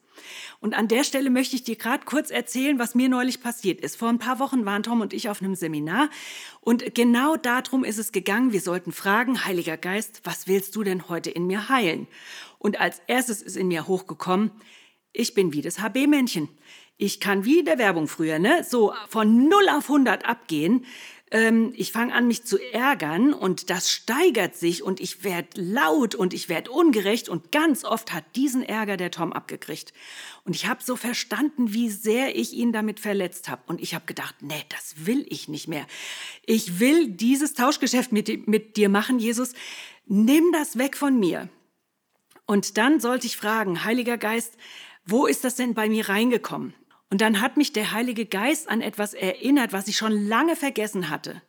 Und 0.60 0.74
an 0.74 0.88
der 0.88 1.04
Stelle 1.04 1.30
möchte 1.30 1.54
ich 1.54 1.62
dir 1.62 1.76
gerade 1.76 2.04
kurz 2.04 2.30
erzählen, 2.30 2.80
was 2.80 2.96
mir 2.96 3.08
neulich 3.08 3.40
passiert 3.40 3.80
ist. 3.80 3.96
Vor 3.96 4.08
ein 4.08 4.18
paar 4.18 4.40
Wochen 4.40 4.66
waren 4.66 4.82
Tom 4.82 5.00
und 5.00 5.12
ich 5.12 5.28
auf 5.28 5.40
einem 5.40 5.54
Seminar 5.54 6.10
und 6.60 6.94
genau 6.96 7.36
darum 7.36 7.84
ist 7.84 7.98
es 7.98 8.10
gegangen. 8.10 8.52
Wir 8.52 8.60
sollten 8.60 8.90
fragen, 8.90 9.44
Heiliger 9.44 9.76
Geist, 9.76 10.22
was 10.24 10.48
willst 10.48 10.74
du 10.74 10.82
denn 10.82 11.08
heute 11.08 11.30
in 11.30 11.46
mir 11.46 11.68
heilen? 11.68 12.08
Und 12.58 12.80
als 12.80 13.00
erstes 13.06 13.40
ist 13.40 13.56
in 13.56 13.68
mir 13.68 13.86
hochgekommen, 13.86 14.50
ich 15.12 15.34
bin 15.34 15.52
wie 15.52 15.62
das 15.62 15.78
HB-Männchen. 15.78 16.48
Ich 16.96 17.20
kann 17.20 17.44
wie 17.44 17.62
der 17.62 17.78
Werbung 17.78 18.08
früher, 18.08 18.40
ne, 18.40 18.64
so 18.68 18.92
von 19.08 19.48
0 19.48 19.68
auf 19.68 19.84
100 19.84 20.28
abgehen 20.28 20.84
ähm, 21.30 21.72
ich 21.76 21.92
fange 21.92 22.14
an, 22.14 22.26
mich 22.26 22.44
zu 22.44 22.58
ärgern 22.72 23.34
und 23.34 23.70
das 23.70 23.90
steigert 23.90 24.56
sich 24.56 24.82
und 24.82 25.00
ich 25.00 25.24
werde 25.24 25.60
laut 25.60 26.14
und 26.14 26.32
ich 26.32 26.48
werde 26.48 26.70
ungerecht 26.70 27.28
und 27.28 27.52
ganz 27.52 27.84
oft 27.84 28.12
hat 28.12 28.24
diesen 28.36 28.62
Ärger 28.62 28.96
der 28.96 29.10
Tom 29.10 29.32
abgekriegt. 29.32 29.92
Und 30.44 30.56
ich 30.56 30.66
habe 30.66 30.82
so 30.82 30.96
verstanden, 30.96 31.74
wie 31.74 31.90
sehr 31.90 32.36
ich 32.36 32.54
ihn 32.54 32.72
damit 32.72 33.00
verletzt 33.00 33.48
habe. 33.50 33.62
Und 33.66 33.82
ich 33.82 33.94
habe 33.94 34.06
gedacht, 34.06 34.36
nee, 34.40 34.64
das 34.70 35.06
will 35.06 35.26
ich 35.28 35.48
nicht 35.48 35.68
mehr. 35.68 35.86
Ich 36.46 36.80
will 36.80 37.08
dieses 37.08 37.52
Tauschgeschäft 37.52 38.12
mit, 38.12 38.48
mit 38.48 38.76
dir 38.78 38.88
machen, 38.88 39.18
Jesus. 39.18 39.52
Nimm 40.06 40.52
das 40.52 40.78
weg 40.78 40.96
von 40.96 41.18
mir. 41.20 41.50
Und 42.46 42.78
dann 42.78 42.98
sollte 42.98 43.26
ich 43.26 43.36
fragen, 43.36 43.84
Heiliger 43.84 44.16
Geist, 44.16 44.56
wo 45.04 45.26
ist 45.26 45.44
das 45.44 45.56
denn 45.56 45.74
bei 45.74 45.90
mir 45.90 46.08
reingekommen? 46.08 46.72
Und 47.10 47.20
dann 47.20 47.40
hat 47.40 47.56
mich 47.56 47.72
der 47.72 47.92
Heilige 47.92 48.26
Geist 48.26 48.68
an 48.68 48.80
etwas 48.80 49.14
erinnert, 49.14 49.72
was 49.72 49.88
ich 49.88 49.96
schon 49.96 50.26
lange 50.26 50.56
vergessen 50.56 51.08
hatte. 51.08 51.42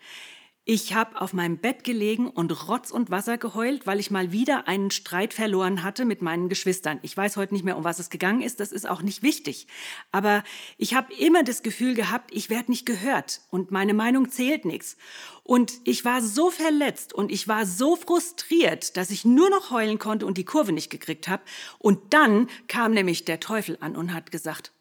Ich 0.72 0.94
habe 0.94 1.20
auf 1.20 1.34
meinem 1.34 1.58
Bett 1.58 1.84
gelegen 1.84 2.30
und 2.30 2.68
Rotz 2.68 2.92
und 2.92 3.10
Wasser 3.10 3.40
geheult, 3.40 3.88
weil 3.88 4.00
ich 4.00 4.12
mal 4.12 4.32
wieder 4.32 4.68
einen 4.68 4.92
Streit 4.92 5.34
verloren 5.34 5.82
hatte 5.82 6.06
mit 6.06 6.22
meinen 6.22 6.48
Geschwistern. 6.48 7.00
Ich 7.02 7.18
weiß 7.18 7.38
heute 7.38 7.56
nicht 7.56 7.66
mehr, 7.66 7.76
um 7.76 7.84
was 7.84 7.98
es 7.98 8.12
gegangen 8.12 8.44
ist, 8.44 8.60
das 8.60 8.72
ist 8.72 8.88
auch 8.88 9.02
nicht 9.02 9.24
wichtig. 9.24 9.66
Aber 10.12 10.44
ich 10.78 10.94
habe 10.94 11.12
immer 11.16 11.42
das 11.42 11.64
Gefühl 11.64 11.96
gehabt, 11.96 12.30
ich 12.32 12.52
werde 12.52 12.70
nicht 12.70 12.86
gehört 12.86 13.42
und 13.50 13.72
meine 13.72 13.96
Meinung 13.96 14.30
zählt 14.30 14.64
nichts. 14.64 14.96
Und 15.42 15.74
ich 15.86 16.06
war 16.06 16.22
so 16.22 16.52
verletzt 16.52 17.14
und 17.14 17.32
ich 17.32 17.48
war 17.48 17.66
so 17.66 17.96
frustriert, 17.96 18.96
dass 18.96 19.10
ich 19.10 19.26
nur 19.26 19.50
noch 19.50 19.72
heulen 19.72 19.98
konnte 19.98 20.28
und 20.28 20.38
die 20.38 20.46
Kurve 20.46 20.72
nicht 20.72 20.92
gekriegt 20.92 21.28
habe. 21.28 21.42
Und 21.80 22.14
dann 22.14 22.48
kam 22.68 22.94
nämlich 22.94 23.26
der 23.26 23.40
Teufel 23.40 23.76
an 23.82 23.96
und 23.96 24.14
hat 24.14 24.32
gesagt, 24.32 24.72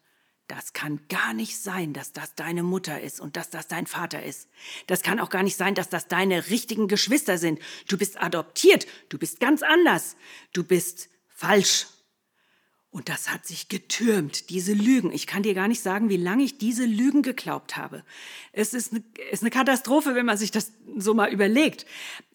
das 0.49 0.73
kann 0.73 0.99
gar 1.09 1.33
nicht 1.33 1.61
sein, 1.61 1.93
dass 1.93 2.11
das 2.11 2.33
deine 2.33 2.63
Mutter 2.63 2.99
ist 2.99 3.21
und 3.21 3.37
dass 3.37 3.51
das 3.51 3.67
dein 3.67 3.85
Vater 3.85 4.23
ist. 4.23 4.49
Das 4.87 5.03
kann 5.03 5.19
auch 5.19 5.29
gar 5.29 5.43
nicht 5.43 5.55
sein, 5.55 5.75
dass 5.75 5.89
das 5.89 6.07
deine 6.07 6.49
richtigen 6.49 6.87
Geschwister 6.87 7.37
sind. 7.37 7.59
Du 7.87 7.97
bist 7.97 8.19
adoptiert, 8.19 8.87
du 9.09 9.19
bist 9.19 9.39
ganz 9.39 9.61
anders, 9.61 10.17
du 10.51 10.63
bist 10.63 11.09
falsch. 11.27 11.85
Und 12.91 13.07
das 13.07 13.29
hat 13.29 13.45
sich 13.45 13.69
getürmt, 13.69 14.49
diese 14.49 14.73
Lügen. 14.73 15.11
Ich 15.11 15.27
kann 15.27 15.43
dir 15.43 15.53
gar 15.53 15.67
nicht 15.67 15.81
sagen, 15.81 16.09
wie 16.09 16.17
lange 16.17 16.43
ich 16.43 16.57
diese 16.57 16.85
Lügen 16.85 17.21
geglaubt 17.21 17.77
habe. 17.77 18.03
Es 18.51 18.73
ist 18.73 18.91
eine, 18.91 19.03
ist 19.31 19.43
eine 19.43 19.51
Katastrophe, 19.51 20.15
wenn 20.15 20.25
man 20.25 20.37
sich 20.37 20.49
das 20.49 20.71
so 20.97 21.13
mal 21.13 21.31
überlegt. 21.31 21.85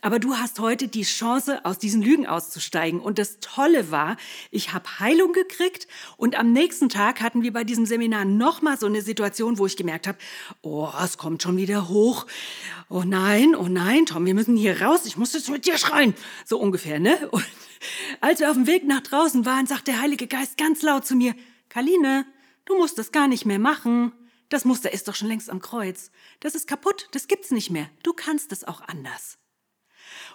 Aber 0.00 0.20
du 0.20 0.36
hast 0.36 0.60
heute 0.60 0.86
die 0.86 1.02
Chance, 1.02 1.64
aus 1.64 1.78
diesen 1.78 2.02
Lügen 2.02 2.28
auszusteigen. 2.28 3.00
Und 3.00 3.18
das 3.18 3.40
Tolle 3.40 3.90
war, 3.90 4.16
ich 4.52 4.72
habe 4.72 5.00
Heilung 5.00 5.32
gekriegt 5.32 5.88
und 6.16 6.38
am 6.38 6.52
nächsten 6.52 6.88
Tag 6.88 7.20
hatten 7.20 7.42
wir 7.42 7.52
bei 7.52 7.64
diesem 7.64 7.84
Seminar 7.84 8.24
nochmal 8.24 8.78
so 8.78 8.86
eine 8.86 9.02
Situation, 9.02 9.58
wo 9.58 9.66
ich 9.66 9.76
gemerkt 9.76 10.06
habe, 10.06 10.18
oh, 10.62 10.88
es 11.02 11.18
kommt 11.18 11.42
schon 11.42 11.56
wieder 11.56 11.88
hoch. 11.88 12.26
Oh 12.88 13.02
nein, 13.04 13.56
oh 13.56 13.66
nein, 13.66 14.06
Tom, 14.06 14.24
wir 14.24 14.34
müssen 14.34 14.56
hier 14.56 14.82
raus. 14.82 15.04
Ich 15.04 15.16
muss 15.16 15.32
jetzt 15.32 15.50
mit 15.50 15.66
dir 15.66 15.78
schreien. 15.78 16.14
So 16.44 16.60
ungefähr, 16.60 17.00
ne? 17.00 17.28
Und 17.32 17.44
als 18.24 18.40
wir 18.40 18.48
auf 18.48 18.56
dem 18.56 18.66
Weg 18.66 18.84
nach 18.84 19.02
draußen 19.02 19.44
waren, 19.44 19.66
sagt 19.66 19.86
der 19.86 20.00
Heilige 20.00 20.26
Geist 20.26 20.56
ganz 20.56 20.80
laut 20.80 21.06
zu 21.06 21.14
mir, 21.14 21.34
Kaline, 21.68 22.24
du 22.64 22.74
musst 22.78 22.96
das 22.96 23.12
gar 23.12 23.28
nicht 23.28 23.44
mehr 23.44 23.58
machen. 23.58 24.12
Das 24.48 24.64
Muster 24.64 24.90
ist 24.94 25.08
doch 25.08 25.14
schon 25.14 25.28
längst 25.28 25.50
am 25.50 25.60
Kreuz. 25.60 26.10
Das 26.40 26.54
ist 26.54 26.66
kaputt, 26.66 27.08
das 27.12 27.28
gibt's 27.28 27.50
nicht 27.50 27.68
mehr. 27.68 27.90
Du 28.02 28.14
kannst 28.14 28.50
es 28.50 28.64
auch 28.64 28.80
anders. 28.80 29.36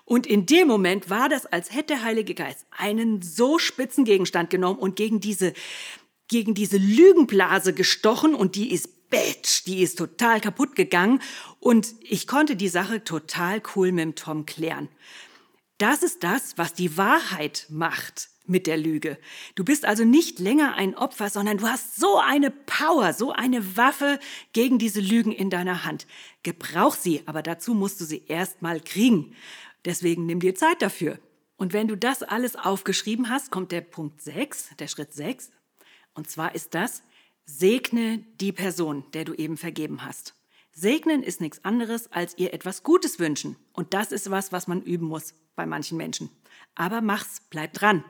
Und 0.06 0.28
in 0.28 0.46
dem 0.46 0.68
Moment 0.68 1.10
war 1.10 1.30
das, 1.30 1.48
als 1.48 1.74
hätte 1.74 1.96
der 1.96 2.04
Heilige 2.04 2.36
Geist 2.36 2.68
einen 2.70 3.24
so 3.24 3.58
spitzen 3.58 4.06
Gegenstand 4.06 4.52
genommen 4.52 4.78
und 4.78 4.96
gegen 4.96 5.20
diese, 5.20 5.54
gegen 6.28 6.54
diese 6.54 6.78
Lügenblase 6.78 7.74
gestochen 7.74 8.36
und 8.36 8.56
die 8.56 8.72
ist 8.72 9.10
Batch, 9.10 9.64
die 9.64 9.82
ist 9.82 9.98
total 9.98 10.42
kaputt 10.42 10.76
gegangen 10.76 11.24
und 11.60 11.96
ich 12.02 12.28
konnte 12.28 12.56
die 12.56 12.70
Sache 12.70 13.04
total 13.04 13.64
cool 13.76 13.92
mit 13.92 14.04
dem 14.04 14.14
Tom 14.14 14.46
klären. 14.46 14.90
Das 15.80 16.04
ist 16.04 16.24
das, 16.26 16.58
was 16.58 16.74
die 16.74 16.98
Wahrheit 16.98 17.66
macht 17.70 18.30
mit 18.46 18.68
der 18.68 18.76
Lüge. 18.76 19.18
Du 19.56 19.64
bist 19.64 19.86
also 19.86 20.04
nicht 20.04 20.38
länger 20.38 20.76
ein 20.76 20.94
Opfer, 20.94 21.30
sondern 21.30 21.58
du 21.58 21.68
hast 21.68 21.96
so 21.96 22.18
eine 22.18 22.52
Power, 22.52 23.14
so 23.14 23.32
eine 23.32 23.78
Waffe 23.78 24.20
gegen 24.52 24.78
diese 24.78 25.00
Lügen 25.00 25.32
in 25.32 25.50
deiner 25.50 25.86
Hand. 25.86 26.06
Gebrauch 26.44 26.96
sie, 26.96 27.24
aber 27.28 27.42
dazu 27.42 27.74
musst 27.74 28.02
du 28.02 28.06
sie 28.06 28.24
erst 28.28 28.62
mal 28.62 28.82
kriegen. 28.82 29.34
Deswegen 29.86 30.26
nimm 30.26 30.42
dir 30.42 30.54
Zeit 30.54 30.82
dafür. 30.82 31.18
Und 31.56 31.72
wenn 31.72 31.88
du 31.88 31.96
das 31.96 32.24
alles 32.24 32.58
aufgeschrieben 32.58 33.30
hast, 33.30 33.50
kommt 33.50 33.72
der 33.72 33.82
Punkt 33.82 34.22
6, 34.22 34.76
der 34.80 34.90
Schritt 34.90 35.14
6. 35.14 35.52
Und 36.14 36.30
zwar 36.30 36.56
ist 36.56 36.74
das, 36.76 37.04
segne 37.46 38.20
die 38.42 38.52
Person, 38.52 39.06
der 39.14 39.24
du 39.24 39.34
eben 39.34 39.56
vergeben 39.56 40.04
hast. 40.04 40.36
Segnen 40.80 41.24
ist 41.24 41.42
nichts 41.42 41.64
anderes, 41.66 42.12
als 42.12 42.38
ihr 42.38 42.54
etwas 42.54 42.84
Gutes 42.84 43.20
wünschen. 43.20 43.58
Und 43.74 43.94
das 43.94 44.12
ist 44.12 44.32
was, 44.32 44.52
was 44.52 44.68
man 44.68 44.82
üben 44.82 45.08
muss 45.08 45.34
bei 45.56 45.66
manchen 45.66 45.98
Menschen. 45.98 46.30
Aber 46.76 47.02
mach's, 47.02 47.42
bleib 47.50 47.74
dran. 47.74 48.06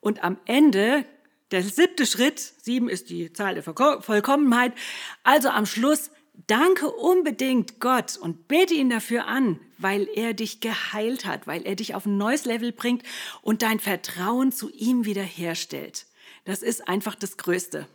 Und 0.00 0.22
am 0.22 0.38
Ende, 0.44 1.06
der 1.50 1.62
siebte 1.62 2.04
Schritt, 2.04 2.38
sieben 2.38 2.88
ist 2.88 3.08
die 3.08 3.32
Zahl 3.32 3.54
der 3.54 3.62
Vollkommenheit, 3.62 4.74
also 5.22 5.48
am 5.48 5.64
Schluss, 5.64 6.10
danke 6.46 6.90
unbedingt 6.90 7.80
Gott 7.80 8.18
und 8.18 8.48
bete 8.48 8.74
ihn 8.74 8.90
dafür 8.90 9.26
an, 9.26 9.60
weil 9.78 10.08
er 10.14 10.34
dich 10.34 10.60
geheilt 10.60 11.24
hat, 11.24 11.46
weil 11.46 11.66
er 11.66 11.76
dich 11.76 11.94
auf 11.94 12.04
ein 12.04 12.18
neues 12.18 12.44
Level 12.44 12.72
bringt 12.72 13.04
und 13.40 13.62
dein 13.62 13.80
Vertrauen 13.80 14.52
zu 14.52 14.70
ihm 14.70 15.04
wiederherstellt. 15.04 16.06
Das 16.44 16.62
ist 16.62 16.88
einfach 16.88 17.14
das 17.14 17.36
Größte. 17.36 17.86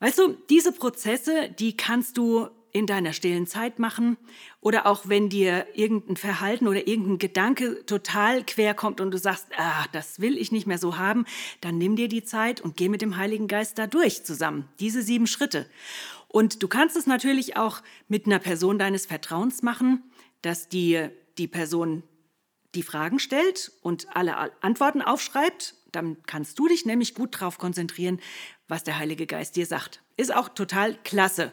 Weißt 0.00 0.18
du, 0.18 0.36
diese 0.48 0.72
Prozesse, 0.72 1.50
die 1.58 1.76
kannst 1.76 2.16
du 2.16 2.48
in 2.72 2.86
deiner 2.86 3.12
stillen 3.12 3.46
Zeit 3.46 3.78
machen 3.78 4.16
oder 4.60 4.86
auch 4.86 5.08
wenn 5.08 5.28
dir 5.28 5.66
irgendein 5.74 6.16
Verhalten 6.16 6.68
oder 6.68 6.86
irgendein 6.86 7.18
Gedanke 7.18 7.84
total 7.86 8.44
quer 8.44 8.74
kommt 8.74 9.00
und 9.00 9.10
du 9.10 9.18
sagst, 9.18 9.46
ah, 9.56 9.86
das 9.92 10.20
will 10.20 10.36
ich 10.36 10.52
nicht 10.52 10.66
mehr 10.66 10.78
so 10.78 10.98
haben, 10.98 11.24
dann 11.60 11.78
nimm 11.78 11.96
dir 11.96 12.08
die 12.08 12.24
Zeit 12.24 12.60
und 12.60 12.76
geh 12.76 12.88
mit 12.88 13.02
dem 13.02 13.16
Heiligen 13.16 13.48
Geist 13.48 13.78
da 13.78 13.86
durch 13.86 14.24
zusammen. 14.24 14.68
Diese 14.80 15.02
sieben 15.02 15.26
Schritte. 15.26 15.66
Und 16.28 16.62
du 16.62 16.68
kannst 16.68 16.96
es 16.96 17.06
natürlich 17.06 17.56
auch 17.56 17.80
mit 18.06 18.26
einer 18.26 18.38
Person 18.38 18.78
deines 18.78 19.06
Vertrauens 19.06 19.62
machen, 19.62 20.02
dass 20.42 20.68
die, 20.68 21.08
die 21.38 21.48
Person 21.48 22.02
die 22.74 22.82
Fragen 22.82 23.18
stellt 23.18 23.72
und 23.82 24.14
alle 24.14 24.36
Antworten 24.62 25.02
aufschreibt. 25.02 25.74
Dann 25.90 26.18
kannst 26.26 26.58
du 26.58 26.68
dich 26.68 26.84
nämlich 26.84 27.14
gut 27.14 27.34
darauf 27.34 27.58
konzentrieren, 27.58 28.20
was 28.68 28.84
der 28.84 28.98
Heilige 28.98 29.26
Geist 29.26 29.56
dir 29.56 29.66
sagt. 29.66 30.02
Ist 30.16 30.34
auch 30.34 30.50
total 30.50 30.94
klasse. 31.02 31.52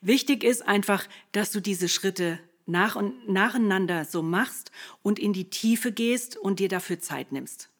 Wichtig 0.00 0.44
ist 0.44 0.66
einfach, 0.66 1.06
dass 1.32 1.50
du 1.50 1.60
diese 1.60 1.88
Schritte 1.88 2.38
nach 2.66 2.96
und 2.96 3.28
nacheinander 3.28 4.04
so 4.04 4.22
machst 4.22 4.70
und 5.02 5.18
in 5.18 5.32
die 5.32 5.50
Tiefe 5.50 5.92
gehst 5.92 6.36
und 6.36 6.60
dir 6.60 6.68
dafür 6.68 6.98
Zeit 6.98 7.32
nimmst. 7.32 7.70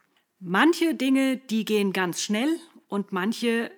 Manche 0.41 0.95
Dinge, 0.95 1.37
die 1.37 1.65
gehen 1.65 1.93
ganz 1.93 2.21
schnell 2.21 2.59
und 2.89 3.13
manche, 3.13 3.71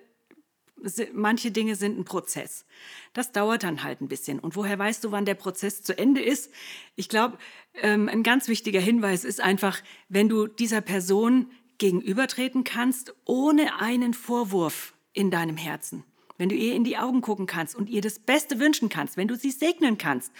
manche 1.13 1.51
Dinge 1.51 1.75
sind 1.75 1.97
ein 1.97 2.03
Prozess. 2.03 2.65
Das 3.13 3.31
dauert 3.31 3.63
dann 3.63 3.83
halt 3.83 4.01
ein 4.01 4.09
bisschen. 4.09 4.39
Und 4.39 4.55
woher 4.55 4.77
weißt 4.77 5.03
du, 5.03 5.11
wann 5.11 5.25
der 5.25 5.35
Prozess 5.35 5.81
zu 5.81 5.97
Ende 5.97 6.21
ist? 6.21 6.51
Ich 6.95 7.07
glaube, 7.07 7.37
ähm, 7.75 8.09
ein 8.09 8.23
ganz 8.23 8.47
wichtiger 8.49 8.81
Hinweis 8.81 9.23
ist 9.23 9.39
einfach, 9.39 9.81
wenn 10.09 10.27
du 10.27 10.47
dieser 10.47 10.81
Person 10.81 11.51
gegenübertreten 11.77 12.63
kannst, 12.63 13.15
ohne 13.23 13.79
einen 13.79 14.13
Vorwurf 14.13 14.93
in 15.13 15.31
deinem 15.31 15.57
Herzen 15.57 16.03
wenn 16.37 16.49
du 16.49 16.55
ihr 16.55 16.73
in 16.73 16.83
die 16.83 16.97
Augen 16.97 17.21
gucken 17.21 17.45
kannst 17.45 17.75
und 17.75 17.89
ihr 17.89 18.01
das 18.01 18.19
Beste 18.19 18.59
wünschen 18.59 18.89
kannst, 18.89 19.17
wenn 19.17 19.27
du 19.27 19.35
sie 19.35 19.51
segnen 19.51 19.97
kannst. 19.97 20.31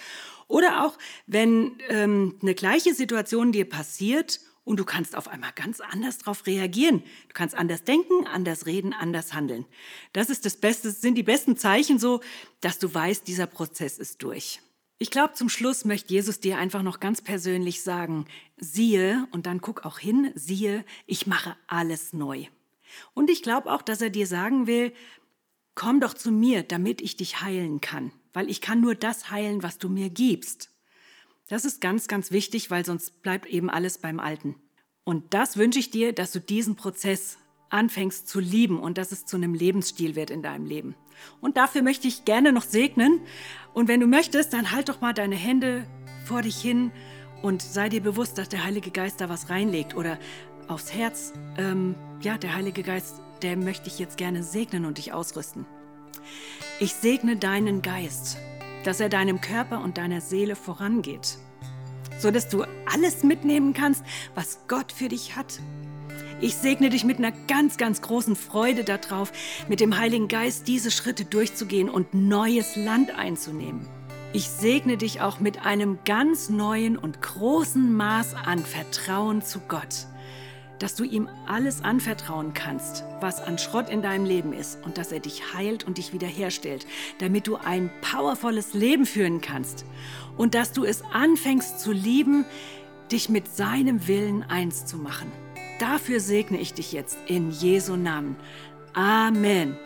Oder 0.48 0.86
auch, 0.86 0.98
wenn 1.26 1.78
ähm, 1.90 2.36
eine 2.42 2.56
gleiche 2.56 2.94
Situation 2.94 3.52
dir 3.52 3.68
passiert 3.68 4.40
und 4.64 4.80
du 4.80 4.86
kannst 4.86 5.16
auf 5.16 5.30
einmal 5.30 5.52
ganz 5.56 5.80
anders 5.80 6.18
darauf 6.18 6.46
reagieren. 6.46 7.02
Du 7.30 7.34
kannst 7.34 7.56
anders 7.56 7.84
denken, 7.84 8.28
anders 8.28 8.66
reden, 8.66 8.94
anders 8.94 9.34
handeln. 9.34 9.66
Das 10.12 10.30
ist 10.30 10.46
das 10.46 10.58
Beste, 10.58 10.92
sind 10.92 11.16
die 11.16 11.24
besten 11.24 11.56
Zeichen 11.56 12.00
so, 12.00 12.22
dass 12.60 12.78
du 12.78 12.94
weißt, 12.94 13.28
dieser 13.28 13.48
Prozess 13.48 13.98
ist 13.98 14.22
durch. 14.24 14.60
Ich 15.00 15.12
glaube, 15.12 15.36
zum 15.36 15.48
Schluss 15.48 15.86
möchte 15.86 16.14
Jesus 16.14 16.40
dir 16.40 16.58
einfach 16.58 16.82
noch 16.82 17.00
ganz 17.00 17.22
persönlich 17.22 17.82
sagen, 17.82 18.26
siehe, 18.58 19.28
und 19.32 19.46
dann 19.46 19.62
guck 19.62 19.86
auch 19.86 20.00
hin, 20.00 20.32
siehe, 20.36 20.84
ich 21.06 21.28
mache 21.28 21.56
alles 21.68 22.12
neu. 22.14 22.46
Und 23.14 23.30
ich 23.30 23.44
glaube 23.44 23.72
auch, 23.72 23.82
dass 23.82 24.02
er 24.02 24.10
dir 24.10 24.28
sagen 24.28 24.68
will, 24.68 24.92
komm 25.78 26.00
doch 26.00 26.16
zu 26.16 26.32
mir, 26.32 26.64
damit 26.64 27.02
ich 27.02 27.18
dich 27.18 27.42
heilen 27.42 27.80
kann, 27.82 28.12
weil 28.34 28.50
ich 28.50 28.62
kann 28.62 28.82
nur 28.82 28.96
das 28.96 29.30
heilen, 29.30 29.62
was 29.62 29.78
du 29.78 29.90
mir 29.90 30.10
gibst. 30.10 30.72
Das 31.48 31.66
ist 31.66 31.80
ganz, 31.82 32.08
ganz 32.08 32.32
wichtig, 32.32 32.72
weil 32.72 32.84
sonst 32.84 33.22
bleibt 33.22 33.46
eben 33.46 33.70
alles 33.70 34.00
beim 34.00 34.20
Alten. 34.20 34.56
Und 35.04 35.36
das 35.36 35.56
wünsche 35.56 35.78
ich 35.78 35.92
dir, 35.92 36.14
dass 36.14 36.32
du 36.32 36.42
diesen 36.42 36.76
Prozess 36.76 37.38
anfängst 37.70 38.28
zu 38.28 38.40
lieben 38.40 38.80
und 38.80 38.98
dass 38.98 39.12
es 39.12 39.26
zu 39.26 39.38
einem 39.38 39.54
Lebensstil 39.54 40.16
wird 40.16 40.32
in 40.32 40.42
deinem 40.42 40.66
Leben. 40.66 40.96
Und 41.42 41.58
dafür 41.58 41.84
möchte 41.84 42.08
ich 42.08 42.26
gerne 42.26 42.52
noch 42.52 42.64
segnen. 42.64 43.22
Und 43.74 43.88
wenn 43.88 44.00
du 44.00 44.08
möchtest, 44.08 44.54
dann 44.54 44.72
halt 44.72 44.90
doch 44.90 45.00
mal 45.00 45.14
deine 45.14 45.36
Hände 45.36 45.86
vor 46.26 46.42
dich 46.42 46.60
hin 46.60 46.92
und 47.44 47.62
sei 47.62 47.88
dir 47.88 48.02
bewusst, 48.02 48.40
dass 48.40 48.50
der 48.50 48.64
Heilige 48.64 48.90
Geist 48.90 49.22
da 49.22 49.30
was 49.30 49.52
reinlegt 49.52 49.96
oder 49.96 50.18
aufs 50.68 50.92
Herz. 50.92 51.34
Ähm, 51.56 51.94
ja, 52.22 52.38
der 52.40 52.56
Heilige 52.56 52.82
Geist 52.82 53.22
der 53.44 53.58
möchte 53.58 53.88
ich 53.88 54.00
jetzt 54.00 54.18
gerne 54.18 54.44
segnen 54.44 54.86
und 54.86 54.98
dich 54.98 55.14
ausrüsten. 55.14 55.66
Ich 56.80 56.94
segne 56.94 57.38
deinen 57.38 57.82
Geist, 57.82 58.38
dass 58.84 59.00
er 59.00 59.10
deinem 59.10 59.42
Körper 59.42 59.82
und 59.82 59.98
deiner 59.98 60.22
Seele 60.22 60.56
vorangeht, 60.56 61.38
so 62.20 62.32
dass 62.32 62.50
du 62.50 62.64
alles 62.92 63.24
mitnehmen 63.24 63.74
kannst, 63.74 64.04
was 64.36 64.60
Gott 64.68 64.92
für 64.92 65.08
dich 65.08 65.36
hat. 65.36 65.60
Ich 66.40 66.56
segne 66.56 66.90
dich 66.90 67.04
mit 67.04 67.18
einer 67.18 67.32
ganz, 67.48 67.78
ganz 67.78 68.02
großen 68.02 68.36
Freude 68.36 68.84
darauf, 68.84 69.32
mit 69.68 69.80
dem 69.80 69.98
Heiligen 69.98 70.28
Geist 70.28 70.68
diese 70.68 70.92
Schritte 70.92 71.26
durchzugehen 71.26 71.90
und 71.90 72.14
neues 72.14 72.76
Land 72.76 73.12
einzunehmen. 73.18 73.88
Ich 74.34 74.50
segne 74.50 74.98
dich 74.98 75.22
auch 75.22 75.40
mit 75.40 75.66
einem 75.66 76.00
ganz 76.06 76.50
neuen 76.50 76.98
und 76.98 77.22
großen 77.22 77.92
Maß 77.96 78.36
an 78.36 78.60
Vertrauen 78.60 79.42
zu 79.42 79.62
Gott 79.68 80.06
dass 80.80 80.96
du 80.96 81.04
ihm 81.04 81.30
alles 81.48 81.84
anvertrauen 81.84 82.54
kannst, 82.54 83.04
was 83.20 83.42
an 83.42 83.58
Schrott 83.58 83.90
in 83.90 84.02
deinem 84.02 84.26
Leben 84.26 84.54
ist 84.54 84.80
und 84.84 84.98
dass 84.98 85.12
er 85.12 85.20
dich 85.20 85.54
heilt 85.54 85.86
und 85.86 85.98
dich 85.98 86.14
wiederherstellt, 86.14 86.86
damit 87.20 87.48
du 87.48 87.56
ein 87.56 87.90
powervolles 88.02 88.74
Leben 88.74 89.06
führen 89.06 89.42
kannst 89.42 89.86
und 90.38 90.54
dass 90.54 90.72
du 90.72 90.84
es 90.84 91.04
anfängst 91.12 91.80
zu 91.80 91.92
lieben, 91.92 92.46
dich 93.12 93.30
mit 93.30 93.48
seinem 93.48 94.08
Willen 94.08 94.44
eins 94.44 94.86
zu 94.86 94.98
machen. 94.98 95.32
Dafür 95.80 96.20
segne 96.20 96.60
ich 96.60 96.74
dich 96.74 96.92
jetzt 96.92 97.18
in 97.28 97.52
Jesu 97.52 97.96
Namen. 97.96 98.36
Amen. 98.94 99.78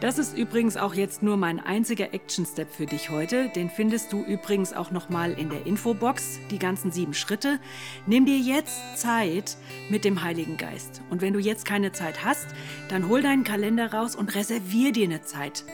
Das 0.00 0.16
ist 0.16 0.34
übrigens 0.34 0.78
auch 0.78 0.94
jetzt 0.94 1.22
nur 1.22 1.36
mein 1.36 1.60
einziger 1.60 2.14
Action-Step 2.14 2.72
für 2.72 2.86
dich 2.86 3.10
heute. 3.10 3.50
Den 3.50 3.68
findest 3.68 4.10
du 4.14 4.22
übrigens 4.22 4.72
auch 4.72 4.90
nochmal 4.90 5.32
in 5.32 5.50
der 5.50 5.66
Infobox, 5.66 6.40
die 6.50 6.58
ganzen 6.58 6.90
sieben 6.90 7.12
Schritte. 7.12 7.60
Nimm 8.06 8.24
dir 8.24 8.38
jetzt 8.38 8.80
Zeit 8.96 9.58
mit 9.90 10.06
dem 10.06 10.22
Heiligen 10.22 10.56
Geist. 10.56 11.02
Und 11.10 11.20
wenn 11.20 11.34
du 11.34 11.38
jetzt 11.38 11.66
keine 11.66 11.92
Zeit 11.92 12.24
hast, 12.24 12.46
dann 12.88 13.08
hol 13.08 13.20
deinen 13.20 13.44
Kalender 13.44 13.92
raus 13.92 14.16
und 14.16 14.34
reservier 14.34 14.90
dir 14.92 15.04
eine 15.04 15.20
Zeit. 15.20 15.64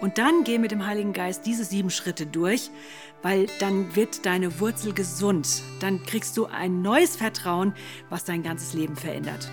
Und 0.00 0.16
dann 0.16 0.44
geh 0.44 0.58
mit 0.58 0.70
dem 0.70 0.86
Heiligen 0.86 1.12
Geist 1.12 1.44
diese 1.44 1.64
sieben 1.64 1.90
Schritte 1.90 2.24
durch, 2.24 2.70
weil 3.20 3.46
dann 3.58 3.96
wird 3.96 4.24
deine 4.26 4.60
Wurzel 4.60 4.92
gesund. 4.92 5.60
Dann 5.80 6.04
kriegst 6.04 6.36
du 6.36 6.46
ein 6.46 6.82
neues 6.82 7.16
Vertrauen, 7.16 7.74
was 8.10 8.24
dein 8.24 8.44
ganzes 8.44 8.74
Leben 8.74 8.94
verändert. 8.94 9.50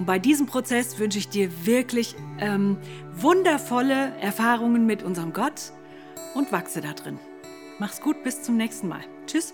Und 0.00 0.06
bei 0.06 0.18
diesem 0.18 0.46
Prozess 0.46 0.98
wünsche 0.98 1.18
ich 1.18 1.28
dir 1.28 1.66
wirklich 1.66 2.16
ähm, 2.38 2.78
wundervolle 3.12 4.16
Erfahrungen 4.18 4.86
mit 4.86 5.02
unserem 5.02 5.34
Gott 5.34 5.72
und 6.34 6.50
wachse 6.52 6.80
da 6.80 6.94
drin. 6.94 7.18
Mach's 7.78 8.00
gut, 8.00 8.24
bis 8.24 8.42
zum 8.42 8.56
nächsten 8.56 8.88
Mal. 8.88 9.02
Tschüss. 9.26 9.52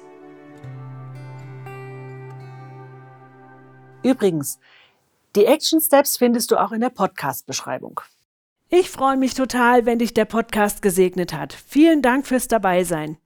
Übrigens, 4.05 4.61
die 5.35 5.47
Action 5.47 5.81
Steps 5.81 6.17
findest 6.17 6.53
du 6.53 6.59
auch 6.59 6.71
in 6.71 6.81
der 6.81 6.91
Podcast-Beschreibung. 6.91 8.00
Ich 8.69 8.88
freue 8.88 9.17
mich 9.17 9.35
total, 9.35 9.85
wenn 9.85 9.99
dich 9.99 10.15
der 10.15 10.26
Podcast 10.26 10.81
gesegnet 10.81 11.33
hat. 11.33 11.55
Vielen 11.55 12.03
Dank 12.03 12.25
fürs 12.25 12.47
Dabeisein. 12.47 13.19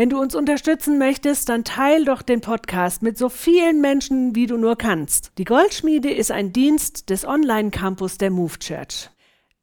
Wenn 0.00 0.08
du 0.08 0.18
uns 0.18 0.34
unterstützen 0.34 0.96
möchtest, 0.96 1.50
dann 1.50 1.62
teil 1.62 2.06
doch 2.06 2.22
den 2.22 2.40
Podcast 2.40 3.02
mit 3.02 3.18
so 3.18 3.28
vielen 3.28 3.82
Menschen, 3.82 4.34
wie 4.34 4.46
du 4.46 4.56
nur 4.56 4.76
kannst. 4.76 5.32
Die 5.36 5.44
Goldschmiede 5.44 6.10
ist 6.10 6.30
ein 6.30 6.54
Dienst 6.54 7.10
des 7.10 7.26
Online-Campus 7.26 8.16
der 8.16 8.30
Move 8.30 8.58
Church. 8.58 9.10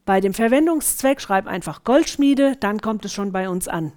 Bei 0.05 0.21
dem 0.21 0.35
Verwendungszweck 0.35 1.21
schreib 1.21 1.47
einfach 1.47 1.83
Goldschmiede, 1.83 2.55
dann 2.59 2.81
kommt 2.81 3.03
es 3.05 3.13
schon 3.13 3.31
bei 3.31 3.49
uns 3.49 3.67
an. 3.67 3.93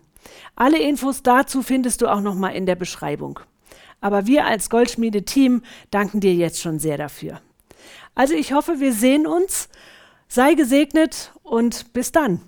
Alle 0.57 0.79
Infos 0.79 1.23
dazu 1.23 1.63
findest 1.63 2.03
du 2.03 2.09
auch 2.09 2.21
nochmal 2.21 2.55
in 2.55 2.67
der 2.67 2.77
Beschreibung. 2.77 3.41
Aber 4.01 4.27
wir 4.27 4.45
als 4.45 4.71
Goldschmiede-Team 4.71 5.63
danken 5.91 6.21
dir 6.21 6.35
jetzt 6.35 6.61
schon 6.61 6.79
sehr 6.79 6.99
dafür. 6.99 7.41
Also 8.15 8.35
ich 8.35 8.53
hoffe, 8.53 8.81
wir 8.81 8.93
sehen 8.93 9.27
uns. 9.27 9.69
Sei 10.29 10.55
gesegnet 10.55 11.33
und 11.43 11.93
bis 11.93 12.13
dann. 12.13 12.41